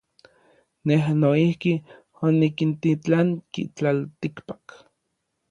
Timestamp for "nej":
0.91-1.03